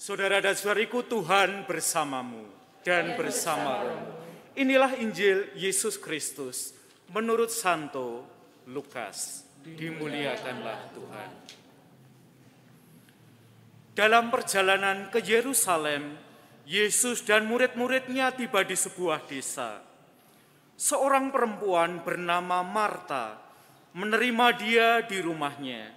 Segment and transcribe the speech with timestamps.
[0.00, 2.48] Saudara dan saudariku, Tuhan bersamamu
[2.80, 4.16] dan bersama rohmu.
[4.56, 6.72] Inilah Injil Yesus Kristus
[7.12, 8.24] menurut Santo
[8.64, 9.44] Lukas.
[9.60, 11.30] Dimuliakanlah Tuhan.
[13.92, 16.16] Dalam perjalanan ke Yerusalem,
[16.64, 19.84] Yesus dan murid-muridnya tiba di sebuah desa.
[20.80, 23.36] Seorang perempuan bernama Marta
[23.92, 25.92] menerima dia di rumahnya.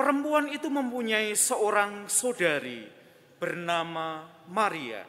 [0.00, 3.01] Perempuan itu mempunyai seorang saudari
[3.42, 5.02] bernama Maria.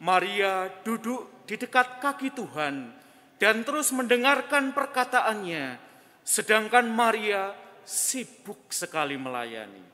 [0.00, 2.88] Maria duduk di dekat kaki Tuhan
[3.36, 5.76] dan terus mendengarkan perkataannya,
[6.24, 7.52] sedangkan Maria
[7.84, 9.84] sibuk sekali melayani.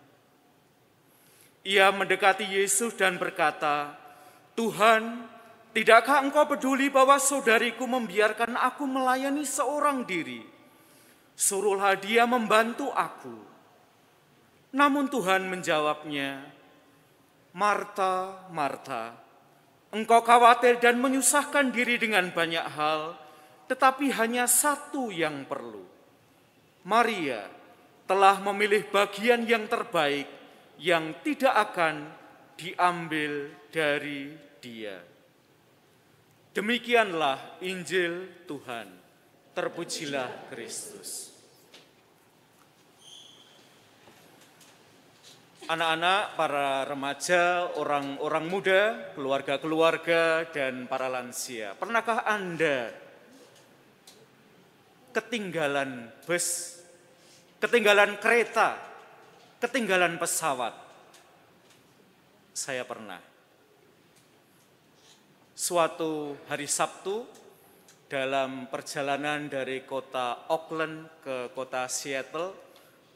[1.66, 3.98] Ia mendekati Yesus dan berkata,
[4.54, 5.26] "Tuhan,
[5.74, 10.46] tidakkah Engkau peduli bahwa saudariku membiarkan aku melayani seorang diri?
[11.34, 13.34] Suruhlah dia membantu aku."
[14.70, 16.56] Namun Tuhan menjawabnya,
[17.56, 19.16] "Marta, Marta,
[19.88, 23.16] engkau khawatir dan menyusahkan diri dengan banyak hal,
[23.64, 25.82] tetapi hanya satu yang perlu.
[26.84, 27.48] Maria
[28.06, 30.28] telah memilih bagian yang terbaik
[30.78, 32.12] yang tidak akan
[32.54, 35.00] diambil dari dia.
[36.54, 38.88] Demikianlah Injil Tuhan.
[39.52, 41.35] Terpujilah Kristus.
[45.66, 48.82] Anak-anak, para remaja, orang-orang muda,
[49.18, 51.74] keluarga-keluarga, dan para lansia.
[51.74, 52.94] Pernahkah Anda
[55.10, 56.78] ketinggalan bus,
[57.58, 58.78] ketinggalan kereta,
[59.58, 60.70] ketinggalan pesawat.
[62.54, 63.18] Saya pernah.
[65.50, 67.26] Suatu hari Sabtu
[68.06, 72.54] dalam perjalanan dari kota Auckland ke kota Seattle,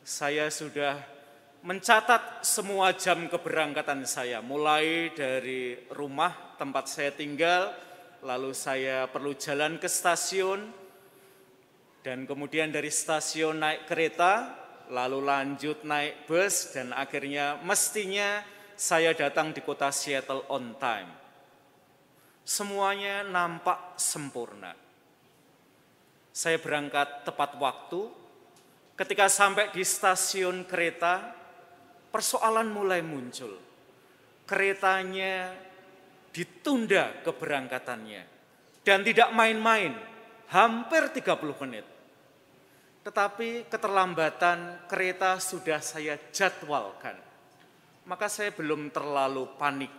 [0.02, 1.19] saya sudah
[1.60, 7.76] mencatat semua jam keberangkatan saya, mulai dari rumah tempat saya tinggal,
[8.24, 10.72] lalu saya perlu jalan ke stasiun,
[12.00, 14.56] dan kemudian dari stasiun naik kereta,
[14.88, 18.40] lalu lanjut naik bus dan akhirnya mestinya
[18.72, 21.12] saya datang di kota Seattle on time.
[22.40, 24.72] Semuanya nampak sempurna.
[26.32, 28.08] Saya berangkat tepat waktu.
[28.96, 31.39] Ketika sampai di stasiun kereta,
[32.10, 33.56] persoalan mulai muncul.
[34.44, 35.54] Keretanya
[36.30, 38.22] ditunda keberangkatannya
[38.82, 39.94] dan tidak main-main,
[40.50, 41.86] hampir 30 menit.
[43.00, 47.16] Tetapi keterlambatan kereta sudah saya jadwalkan.
[48.04, 49.92] Maka saya belum terlalu panik.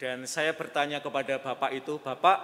[0.01, 2.41] Dan saya bertanya kepada Bapak itu, Bapak,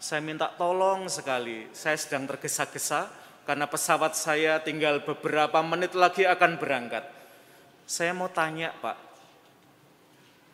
[0.00, 3.12] saya minta tolong sekali, saya sedang tergesa-gesa
[3.44, 7.04] karena pesawat saya tinggal beberapa menit lagi akan berangkat.
[7.84, 9.15] Saya mau tanya Pak,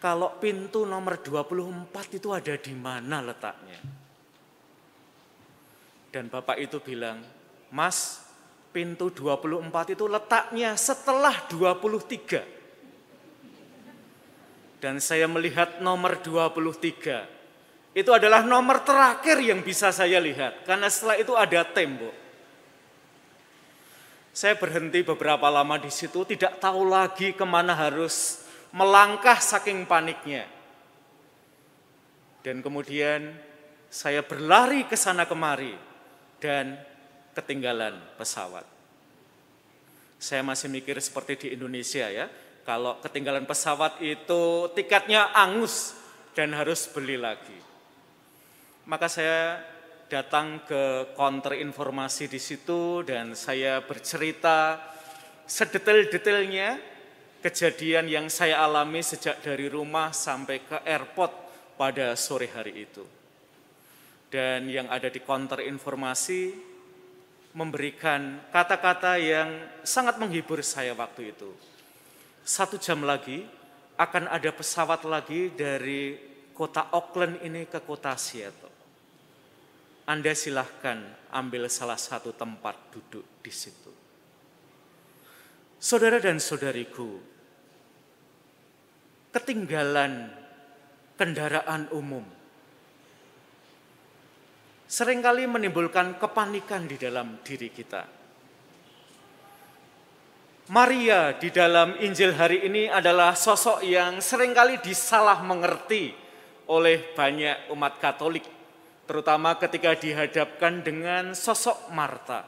[0.02, 3.78] kalau pintu nomor 24 itu ada di mana letaknya?
[6.10, 7.22] Dan Bapak itu bilang,
[7.70, 8.18] Mas,
[8.74, 12.42] pintu 24 itu letaknya setelah 23.
[14.82, 17.94] Dan saya melihat nomor 23.
[17.94, 20.66] Itu adalah nomor terakhir yang bisa saya lihat.
[20.66, 22.18] Karena setelah itu ada tembok.
[24.34, 28.41] Saya berhenti beberapa lama di situ, tidak tahu lagi ke mana harus
[28.72, 30.48] melangkah saking paniknya.
[32.42, 33.52] Dan kemudian
[33.92, 35.76] Saya berlari ke sana kemari
[36.40, 36.80] dan
[37.36, 38.64] ketinggalan pesawat.
[40.16, 42.24] Saya masih mikir seperti di Indonesia ya,
[42.64, 45.92] kalau ketinggalan pesawat itu tiketnya angus
[46.32, 47.60] dan harus beli lagi.
[48.88, 49.60] Maka saya
[50.08, 54.80] datang ke counter informasi di situ dan saya bercerita
[55.44, 56.91] sedetail-detailnya
[57.42, 61.32] kejadian yang saya alami sejak dari rumah sampai ke airport
[61.74, 63.02] pada sore hari itu.
[64.30, 66.54] Dan yang ada di counter informasi
[67.52, 69.50] memberikan kata-kata yang
[69.84, 71.52] sangat menghibur saya waktu itu.
[72.46, 73.44] Satu jam lagi
[74.00, 76.16] akan ada pesawat lagi dari
[76.56, 78.72] kota Auckland ini ke kota Seattle.
[80.08, 80.98] Anda silahkan
[81.30, 83.92] ambil salah satu tempat duduk di situ.
[85.82, 87.31] Saudara dan saudariku,
[89.32, 90.28] ketinggalan
[91.16, 92.22] kendaraan umum
[94.92, 98.04] sering kali menimbulkan kepanikan di dalam diri kita.
[100.68, 106.12] Maria di dalam Injil hari ini adalah sosok yang sering kali disalah mengerti
[106.68, 108.44] oleh banyak umat Katolik,
[109.08, 112.44] terutama ketika dihadapkan dengan sosok Marta.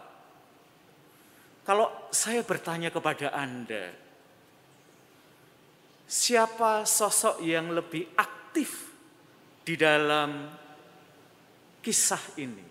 [1.65, 3.89] Kalau saya bertanya kepada Anda,
[6.15, 8.95] siapa sosok yang lebih aktif
[9.67, 10.47] di dalam
[11.83, 12.63] kisah ini?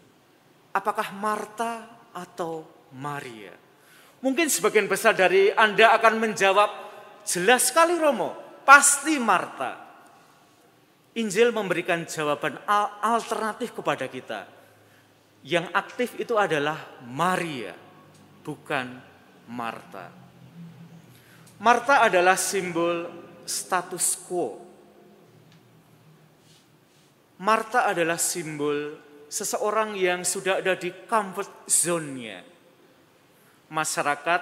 [0.71, 1.83] Apakah Marta
[2.15, 2.63] atau
[2.95, 3.51] Maria?
[4.23, 6.71] Mungkin sebagian besar dari Anda akan menjawab,
[7.27, 8.31] jelas sekali Romo,
[8.63, 9.83] pasti Marta.
[11.19, 12.57] Injil memberikan jawaban
[13.03, 14.47] alternatif kepada kita.
[15.43, 17.75] Yang aktif itu adalah Maria
[18.47, 18.87] bukan
[19.51, 20.09] Marta.
[21.59, 24.59] Marta adalah simbol status quo.
[27.43, 28.95] Marta adalah simbol
[29.27, 32.45] seseorang yang sudah ada di comfort zone-nya.
[33.73, 34.41] Masyarakat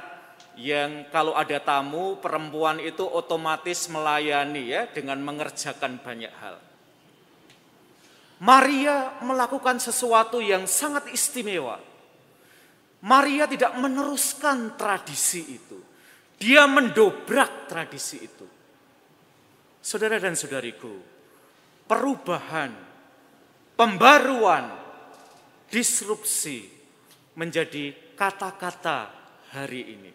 [0.59, 6.59] yang kalau ada tamu perempuan itu otomatis melayani ya dengan mengerjakan banyak hal.
[8.41, 11.91] Maria melakukan sesuatu yang sangat istimewa
[13.01, 15.77] Maria tidak meneruskan tradisi itu.
[16.37, 18.45] Dia mendobrak tradisi itu.
[19.81, 20.93] Saudara dan saudariku,
[21.89, 22.69] perubahan,
[23.73, 24.77] pembaruan,
[25.73, 26.69] disrupsi
[27.33, 29.09] menjadi kata-kata
[29.49, 30.13] hari ini.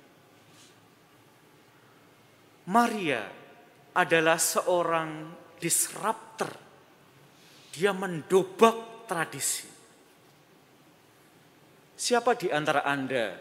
[2.70, 3.26] Maria
[3.96, 6.52] adalah seorang disruptor.
[7.74, 9.66] Dia mendobrak tradisi.
[11.96, 13.32] Siapa di antara Anda,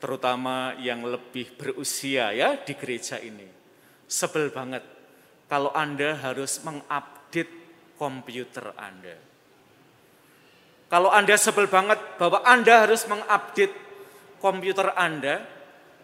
[0.00, 3.44] terutama yang lebih berusia ya di gereja ini,
[4.08, 4.95] sebel banget
[5.46, 7.50] kalau Anda harus mengupdate
[7.94, 9.16] komputer Anda.
[10.86, 13.74] Kalau Anda sebel banget bahwa Anda harus mengupdate
[14.38, 15.42] komputer Anda,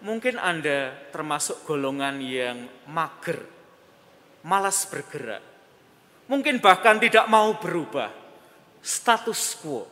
[0.03, 3.47] mungkin Anda termasuk golongan yang mager,
[4.47, 5.43] malas bergerak.
[6.31, 8.11] Mungkin bahkan tidak mau berubah,
[8.83, 9.87] status quo.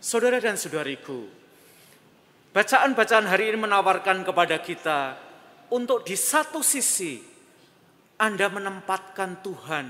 [0.00, 1.24] Saudara dan saudariku,
[2.52, 5.16] bacaan-bacaan hari ini menawarkan kepada kita
[5.72, 7.33] untuk di satu sisi
[8.18, 9.86] Anda menempatkan Tuhan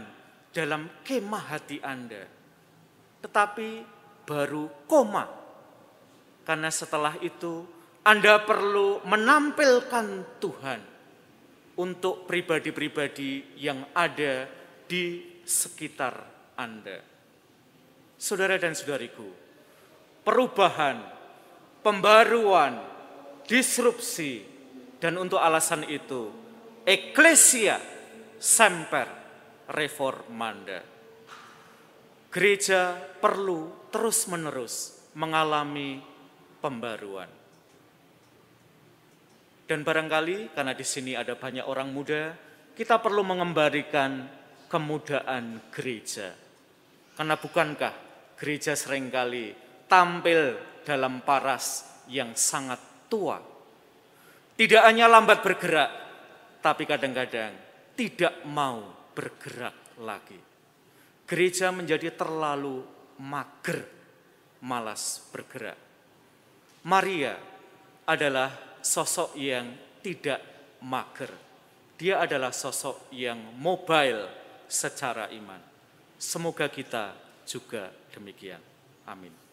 [0.54, 2.24] dalam kemah hati Anda.
[3.20, 3.68] Tetapi
[4.24, 5.28] baru koma.
[6.44, 7.64] Karena setelah itu
[8.04, 10.80] Anda perlu menampilkan Tuhan
[11.74, 14.48] untuk pribadi-pribadi yang ada
[14.84, 16.14] di sekitar
[16.56, 17.00] Anda.
[18.14, 19.26] Saudara dan saudariku,
[20.22, 21.02] perubahan,
[21.84, 22.78] pembaruan,
[23.44, 24.44] disrupsi,
[25.02, 26.32] dan untuk alasan itu,
[26.88, 27.93] eklesia
[28.44, 29.08] semper
[29.72, 30.84] reformanda.
[32.28, 36.04] Gereja perlu terus-menerus mengalami
[36.60, 37.30] pembaruan.
[39.64, 42.36] Dan barangkali karena di sini ada banyak orang muda,
[42.76, 44.28] kita perlu mengembalikan
[44.68, 46.36] kemudaan gereja.
[47.16, 47.94] Karena bukankah
[48.36, 49.56] gereja sering kali
[49.88, 53.40] tampil dalam paras yang sangat tua.
[54.54, 55.90] Tidak hanya lambat bergerak,
[56.60, 60.38] tapi kadang-kadang tidak mau bergerak lagi.
[61.24, 62.84] Gereja menjadi terlalu
[63.22, 63.86] mager,
[64.60, 65.78] malas bergerak.
[66.84, 67.38] Maria
[68.04, 69.72] adalah sosok yang
[70.04, 70.42] tidak
[70.84, 71.32] mager.
[71.96, 74.28] Dia adalah sosok yang mobile
[74.68, 75.62] secara iman.
[76.18, 77.16] Semoga kita
[77.48, 78.60] juga demikian.
[79.08, 79.43] Amin.